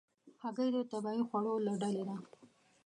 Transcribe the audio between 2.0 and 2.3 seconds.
ده.